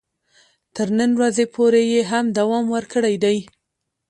[0.75, 3.37] تر نن ورځې پورې یې هم دوام ورکړی دی.